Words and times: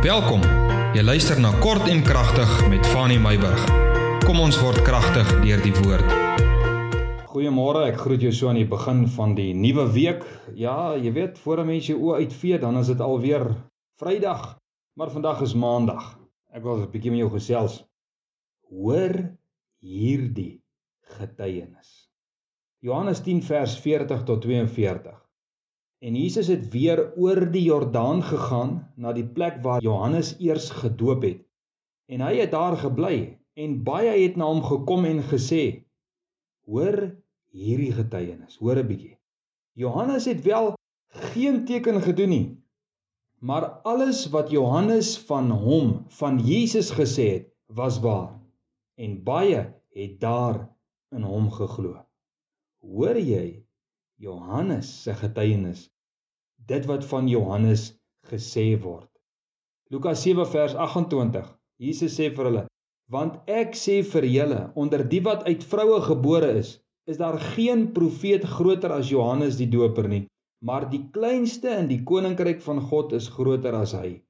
Welkom. 0.00 0.40
Jy 0.96 1.02
luister 1.04 1.36
na 1.36 1.50
Kort 1.60 1.84
en 1.92 1.98
Kragtig 2.00 2.48
met 2.72 2.86
Fanny 2.88 3.18
Meyburg. 3.20 3.66
Kom 4.24 4.38
ons 4.40 4.56
word 4.56 4.80
kragtig 4.80 5.28
deur 5.42 5.60
die 5.60 5.74
woord. 5.76 6.14
Goeiemôre, 7.28 7.82
ek 7.90 7.98
groet 8.00 8.24
jou 8.24 8.32
so 8.32 8.48
aan 8.48 8.56
die 8.56 8.70
begin 8.70 9.02
van 9.12 9.34
die 9.36 9.50
nuwe 9.52 9.84
week. 9.92 10.24
Ja, 10.56 10.96
jy 10.96 11.12
weet, 11.12 11.36
voor 11.44 11.60
'n 11.60 11.66
mens 11.66 11.90
jou 11.92 11.98
oë 12.00 12.24
uitvee, 12.24 12.58
dan 12.58 12.78
is 12.80 12.86
dit 12.86 13.00
alweer 13.00 13.44
Vrydag, 14.00 14.56
maar 14.96 15.10
vandag 15.10 15.42
is 15.42 15.54
Maandag. 15.54 16.16
Ek 16.48 16.62
wil 16.62 16.80
'n 16.80 16.90
bietjie 16.90 17.10
met 17.10 17.20
jou 17.20 17.30
gesels. 17.36 17.84
Hoor 18.72 19.36
hierdie 19.84 20.64
getuienis. 21.18 22.08
Johannes 22.80 23.20
10 23.20 23.42
vers 23.42 23.76
40 23.76 24.24
tot 24.24 24.40
42. 24.40 25.29
En 26.00 26.16
Jesus 26.16 26.46
het 26.48 26.68
weer 26.72 27.12
oor 27.16 27.44
die 27.52 27.66
Jordaan 27.66 28.22
gegaan 28.24 28.70
na 28.96 29.12
die 29.12 29.26
plek 29.26 29.58
waar 29.64 29.82
Johannes 29.84 30.32
eers 30.40 30.70
gedoop 30.72 31.26
het. 31.26 31.42
En 32.08 32.24
hy 32.24 32.38
het 32.40 32.54
daar 32.54 32.76
gebly 32.80 33.36
en 33.60 33.82
baie 33.84 34.14
het 34.22 34.38
na 34.40 34.48
hom 34.48 34.62
gekom 34.64 35.04
en 35.04 35.20
gesê: 35.28 35.84
"Hoor 36.64 36.96
hierdie 37.52 37.92
getuienis, 37.92 38.56
hoor 38.56 38.80
'n 38.80 38.86
bietjie. 38.86 39.18
Johannes 39.76 40.24
het 40.24 40.40
wel 40.42 40.72
geen 41.34 41.64
teken 41.64 42.00
gedoen 42.02 42.28
nie, 42.28 42.48
maar 43.38 43.64
alles 43.84 44.26
wat 44.32 44.50
Johannes 44.50 45.18
van 45.18 45.50
hom, 45.50 46.04
van 46.08 46.38
Jesus 46.38 46.90
gesê 46.90 47.28
het, 47.32 47.46
was 47.66 48.00
waar. 48.00 48.40
En 48.96 49.22
baie 49.22 49.74
het 49.92 50.20
daar 50.20 50.68
in 51.10 51.22
hom 51.22 51.50
geglo." 51.50 52.06
Hoor 52.80 53.18
jy 53.18 53.66
Johannes 54.20 54.88
se 55.02 55.14
getuienis 55.16 55.86
dit 56.68 56.84
wat 56.84 57.04
van 57.08 57.28
Johannes 57.28 57.86
gesê 58.28 58.74
word. 58.82 59.08
Lukas 59.88 60.20
7 60.26 60.44
vers 60.46 60.74
28. 60.76 61.46
Jesus 61.80 62.18
sê 62.18 62.26
vir 62.36 62.48
hulle: 62.48 62.64
"Want 63.08 63.38
ek 63.48 63.72
sê 63.82 64.02
vir 64.04 64.26
julle, 64.28 64.58
onder 64.76 65.06
die 65.08 65.22
wat 65.24 65.46
uit 65.48 65.64
vroue 65.64 66.02
gebore 66.04 66.50
is, 66.58 66.74
is 67.08 67.16
daar 67.16 67.38
geen 67.54 67.86
profeet 67.96 68.44
groter 68.44 68.92
as 68.92 69.08
Johannes 69.08 69.56
die 69.56 69.70
Doper 69.72 70.08
nie, 70.08 70.26
maar 70.60 70.90
die 70.90 71.00
kleinste 71.16 71.72
in 71.80 71.88
die 71.88 72.02
koninkryk 72.04 72.60
van 72.60 72.82
God 72.90 73.14
is 73.16 73.28
groter 73.38 73.78
as 73.78 73.94
hy." 73.96 74.20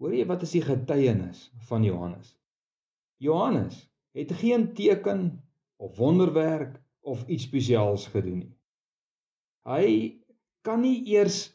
Hoor 0.00 0.14
jy 0.16 0.24
wat 0.32 0.46
is 0.48 0.56
die 0.56 0.64
getuienis 0.64 1.50
van 1.68 1.84
Johannes? 1.84 2.32
Johannes 3.20 3.84
het 4.16 4.32
geen 4.32 4.72
teken 4.72 5.44
of 5.76 6.00
wonderwerk 6.00 6.80
of 7.04 7.28
iets 7.28 7.44
spesiaals 7.44 8.08
gedoen 8.16 8.40
nie. 8.46 8.54
Hy 9.68 10.16
kan 10.64 10.80
nie 10.80 11.02
eers 11.12 11.50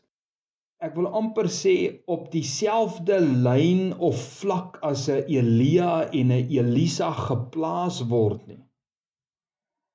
ek 0.86 0.94
wil 0.98 1.08
amper 1.18 1.48
sê 1.50 1.76
op 2.12 2.28
dieselfde 2.34 3.18
lyn 3.22 3.94
of 3.98 4.20
vlak 4.42 4.78
as 4.84 5.08
'n 5.10 5.26
Elia 5.38 6.10
en 6.12 6.32
'n 6.32 6.48
Elisa 6.60 7.12
geplaas 7.12 8.02
word 8.10 8.48
nie. 8.48 8.64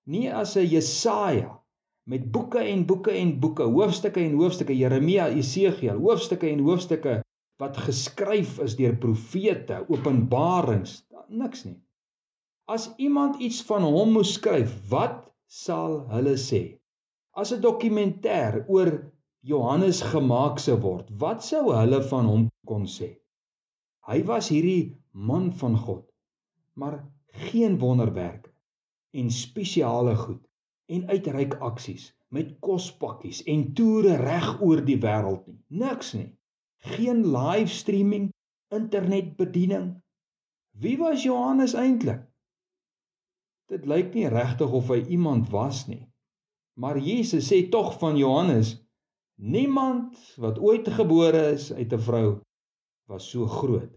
Nie 0.06 0.28
as 0.42 0.56
'n 0.56 0.66
Jesaja 0.66 1.60
met 2.10 2.32
boeke 2.32 2.58
en 2.58 2.86
boeke 2.86 3.12
en 3.12 3.38
boeke, 3.40 3.62
hoofstukke 3.62 4.20
en 4.20 4.34
hoofstukke 4.34 4.74
Jeremia, 4.76 5.28
Esegiel, 5.28 5.98
hoofstukke 5.98 6.48
en 6.50 6.64
hoofstukke 6.66 7.22
wat 7.60 7.76
geskryf 7.76 8.58
is 8.58 8.74
deur 8.76 8.96
profete, 8.96 9.84
openbarings, 9.88 11.04
niks 11.28 11.64
nie. 11.64 11.76
As 12.66 12.90
iemand 12.96 13.38
iets 13.38 13.62
van 13.62 13.82
hom 13.82 14.12
moes 14.12 14.32
skryf, 14.32 14.72
wat 14.88 15.28
sal 15.46 16.06
hulle 16.08 16.36
sê? 16.40 16.79
As 17.32 17.52
'n 17.52 17.60
dokumentêr 17.62 18.64
oor 18.68 19.12
Johannes 19.40 20.02
gemaak 20.02 20.58
sou 20.58 20.78
word, 20.82 21.06
wat 21.22 21.44
sou 21.44 21.70
hulle 21.72 22.00
van 22.02 22.26
hom 22.26 22.48
kon 22.66 22.86
sê? 22.86 23.10
Hy 24.08 24.18
was 24.30 24.48
hierdie 24.50 24.96
man 25.12 25.52
van 25.52 25.76
God, 25.76 26.06
maar 26.74 26.96
geen 27.46 27.78
wonderwerke 27.78 28.50
en 29.10 29.30
spesiale 29.30 30.16
goed 30.16 30.42
en 30.86 31.06
uitreik 31.08 31.54
aksies 31.70 32.10
met 32.34 32.58
kospakkies 32.66 33.42
en 33.46 33.72
toere 33.74 34.16
reg 34.16 34.60
oor 34.62 34.82
die 34.86 34.98
wêreld 34.98 35.46
nie. 35.46 35.58
Niks 35.68 36.12
nie. 36.14 36.30
Geen 36.96 37.24
live 37.30 37.70
streaming, 37.70 38.30
internetbediening. 38.74 40.02
Wie 40.70 40.96
was 40.98 41.22
Johannes 41.22 41.74
eintlik? 41.74 42.22
Dit 43.70 43.86
lyk 43.86 44.14
nie 44.14 44.28
regtig 44.30 44.72
of 44.72 44.88
hy 44.90 45.02
iemand 45.06 45.50
was 45.54 45.86
nie. 45.86 46.09
Maar 46.80 46.98
Jesus 46.98 47.48
sê 47.50 47.68
tog 47.68 47.98
van 47.98 48.16
Johannes: 48.16 48.78
Niemand 49.36 50.16
wat 50.36 50.58
ooit 50.58 50.88
gebore 50.88 51.42
is 51.52 51.72
uit 51.72 51.92
'n 51.92 52.04
vrou 52.08 52.28
was 53.10 53.30
so 53.30 53.46
groot 53.46 53.92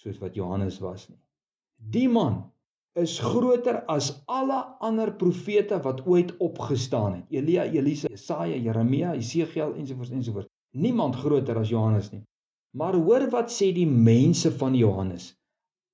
soos 0.00 0.18
wat 0.18 0.34
Johannes 0.34 0.78
was 0.78 1.08
nie. 1.08 1.20
Die 1.76 2.08
man 2.08 2.52
is 2.92 3.18
groter 3.18 3.84
as 3.94 4.10
alle 4.26 4.58
ander 4.88 5.12
profete 5.22 5.80
wat 5.82 6.04
ooit 6.06 6.36
opgestaan 6.36 7.14
het. 7.14 7.24
Elia, 7.30 7.64
Elisa, 7.64 8.08
Jesaja, 8.08 8.56
Jeremia, 8.56 9.14
Esegiel 9.14 9.74
ensovoorts 9.74 10.10
ensovoorts. 10.10 10.48
Niemand 10.76 11.16
groter 11.16 11.56
as 11.56 11.68
Johannes 11.68 12.10
nie. 12.10 12.22
Maar 12.76 12.94
hoor 12.94 13.28
wat 13.30 13.52
sê 13.52 13.72
die 13.72 13.88
mense 13.88 14.52
van 14.52 14.74
Johannes? 14.74 15.34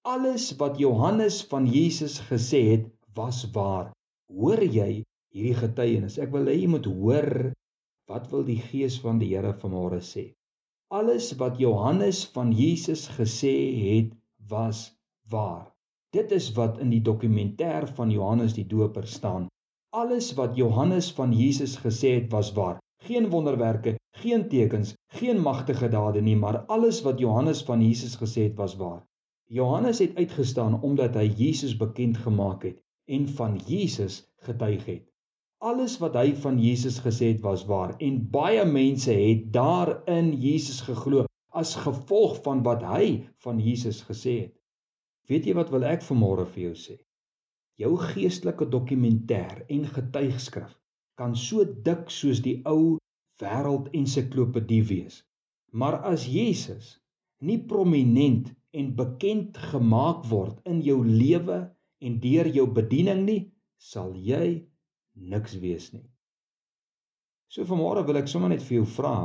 Alles 0.03 0.57
wat 0.57 0.79
Johannes 0.79 1.45
van 1.53 1.67
Jesus 1.67 2.19
gesê 2.31 2.63
het, 2.71 2.87
was 3.15 3.45
waar. 3.53 3.93
Hoor 4.33 4.63
jy 4.65 5.05
hierdie 5.35 5.59
getuienis? 5.59 6.17
Ek 6.23 6.33
wil 6.35 6.49
hê 6.51 6.55
jy 6.57 6.71
moet 6.71 6.87
hoor 6.87 7.29
wat 8.11 8.31
wil 8.33 8.45
die 8.47 8.61
Gees 8.71 8.97
van 9.03 9.19
die 9.21 9.33
Here 9.33 9.55
vanmôre 9.61 10.01
sê. 10.05 10.29
Alles 10.95 11.33
wat 11.41 11.59
Johannes 11.59 12.25
van 12.35 12.53
Jesus 12.55 13.09
gesê 13.17 13.55
het, 13.81 14.13
was 14.51 14.93
waar. 15.33 15.73
Dit 16.15 16.31
is 16.37 16.51
wat 16.55 16.79
in 16.85 16.93
die 16.93 17.03
dokumentêr 17.03 17.89
van 17.97 18.13
Johannes 18.15 18.55
die 18.55 18.67
Doper 18.71 19.07
staan. 19.11 19.49
Alles 19.91 20.29
wat 20.39 20.55
Johannes 20.57 21.09
van 21.17 21.33
Jesus 21.33 21.75
gesê 21.83 22.13
het, 22.21 22.29
was 22.31 22.53
waar. 22.55 22.79
Geen 23.03 23.31
wonderwerke, 23.33 23.97
geen 24.21 24.49
tekens, 24.49 24.95
geen 25.17 25.41
magtige 25.43 25.89
dade 25.89 26.23
nie, 26.23 26.37
maar 26.37 26.61
alles 26.77 27.01
wat 27.03 27.19
Johannes 27.19 27.65
van 27.67 27.83
Jesus 27.83 28.15
gesê 28.21 28.49
het, 28.51 28.57
was 28.61 28.77
waar. 28.77 29.03
Johannes 29.51 29.99
het 29.99 30.17
uitgestaan 30.17 30.81
omdat 30.83 31.17
hy 31.19 31.27
Jesus 31.37 31.77
bekend 31.77 32.17
gemaak 32.17 32.63
het 32.63 32.79
en 33.11 33.29
van 33.29 33.59
Jesus 33.67 34.23
getuig 34.47 34.87
het. 34.87 35.14
Alles 35.65 35.95
wat 35.97 36.13
hy 36.21 36.35
van 36.37 36.59
Jesus 36.61 36.99
gesê 37.01 37.31
het 37.33 37.39
was 37.41 37.63
waar 37.65 37.95
en 38.07 38.17
baie 38.33 38.65
mense 38.69 39.13
het 39.17 39.47
daarin 39.53 40.27
Jesus 40.37 40.83
geglo 40.85 41.23
as 41.61 41.71
gevolg 41.81 42.35
van 42.45 42.61
wat 42.67 42.83
hy 42.85 43.07
van 43.47 43.63
Jesus 43.67 44.03
gesê 44.05 44.35
het. 44.43 44.53
Weet 45.31 45.49
jy 45.49 45.55
wat 45.57 45.73
wil 45.73 45.87
ek 45.89 46.05
vanmôre 46.05 46.45
vir 46.53 46.67
jou 46.67 46.73
sê? 46.83 46.97
Jou 47.81 47.95
geestelike 47.97 48.69
dokumentêr 48.75 49.63
en 49.73 49.87
getuigskrif 49.95 50.75
kan 51.17 51.33
so 51.45 51.65
dik 51.89 52.13
soos 52.13 52.45
die 52.45 52.59
ou 52.69 52.99
wêreld 53.41 53.89
ensiklopedie 53.97 54.83
wees. 54.93 55.23
Maar 55.73 56.03
as 56.13 56.29
Jesus 56.29 56.99
nie 57.41 57.59
prominent 57.73 58.53
en 58.77 58.93
bekend 59.01 59.57
gemaak 59.73 60.29
word 60.29 60.61
in 60.69 60.85
jou 60.85 61.01
lewe 61.09 61.63
en 62.05 62.21
deur 62.21 62.53
jou 62.53 62.69
bediening 62.69 63.25
nie, 63.25 63.43
sal 63.81 64.13
jy 64.13 64.61
niks 65.15 65.57
wees 65.63 65.91
nie. 65.93 66.07
So 67.49 67.67
vanmôre 67.69 68.03
wil 68.07 68.19
ek 68.19 68.31
sommer 68.31 68.51
net 68.51 68.65
vir 68.67 68.81
jou 68.81 68.87
vra, 68.97 69.17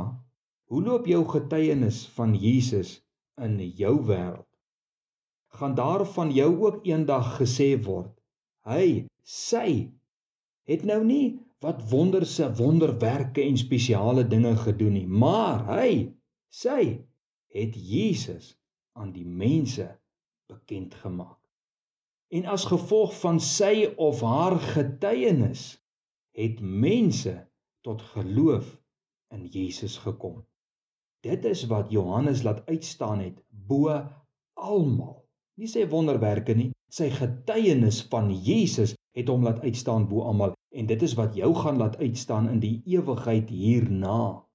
hoe 0.70 0.82
loop 0.84 1.08
jou 1.10 1.22
getuienis 1.32 2.04
van 2.14 2.34
Jesus 2.38 3.00
in 3.42 3.56
jou 3.78 3.96
wêreld? 4.06 4.46
Gaan 5.58 5.74
daar 5.74 6.04
van 6.06 6.30
jou 6.30 6.50
ook 6.62 6.86
eendag 6.86 7.32
gesê 7.40 7.72
word, 7.82 8.12
hy, 8.70 9.08
sy 9.26 9.90
het 10.70 10.86
nou 10.86 11.00
nie 11.02 11.40
wat 11.64 11.82
wonderse 11.90 12.46
wonderwerke 12.60 13.42
en 13.42 13.58
spesiale 13.58 14.22
dinge 14.30 14.54
gedoen 14.62 14.94
nie, 15.00 15.08
maar 15.10 15.66
hy, 15.72 15.90
sy 16.54 16.80
het 17.50 17.74
Jesus 17.74 18.54
aan 18.94 19.10
die 19.16 19.26
mense 19.26 19.90
bekend 20.50 20.94
gemaak 21.02 21.39
en 22.30 22.46
as 22.46 22.64
gevolg 22.70 23.14
van 23.20 23.40
sy 23.42 23.90
of 23.98 24.20
haar 24.22 24.58
getuienis 24.74 25.64
het 26.38 26.60
mense 26.62 27.34
tot 27.86 28.02
geloof 28.14 28.68
in 29.34 29.46
Jesus 29.50 29.98
gekom. 29.98 30.38
Dit 31.26 31.44
is 31.44 31.66
wat 31.68 31.90
Johannes 31.90 32.44
laat 32.46 32.62
uitstaan 32.66 33.20
het 33.20 33.42
bo 33.50 33.92
almal. 34.54 35.16
Nie 35.58 35.68
sy 35.68 35.84
wonderwerke 35.90 36.54
nie, 36.56 36.70
sy 36.88 37.10
getuienis 37.12 38.00
van 38.12 38.30
Jesus 38.32 38.94
het 39.16 39.28
hom 39.28 39.44
laat 39.44 39.60
uitstaan 39.66 40.06
bo 40.08 40.24
almal 40.30 40.54
en 40.70 40.86
dit 40.86 41.02
is 41.02 41.16
wat 41.18 41.34
jou 41.34 41.50
gaan 41.58 41.80
laat 41.82 41.98
uitstaan 41.98 42.48
in 42.48 42.60
die 42.62 42.78
ewigheid 42.86 43.50
hierna. 43.50 44.46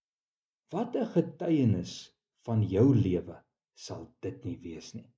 Wat 0.72 0.96
'n 0.96 1.12
getuienis 1.12 2.16
van 2.48 2.64
jou 2.64 2.96
lewe 2.96 3.36
sal 3.76 4.08
dit 4.24 4.44
nie 4.46 4.58
wees 4.64 4.94
nie. 4.94 5.10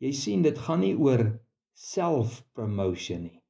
Jy 0.00 0.12
sien 0.12 0.42
dit 0.42 0.58
gaan 0.58 0.80
nie 0.80 0.96
oor 0.96 1.38
self-promotion 1.72 3.22
nie, 3.28 3.42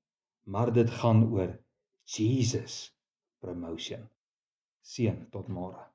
maar 0.45 0.73
dit 0.73 0.91
gaan 0.91 1.25
oor 1.33 1.57
Jesus 2.05 2.93
promotion. 3.41 4.09
Seën 4.83 5.27
tot 5.31 5.49
môre. 5.49 5.92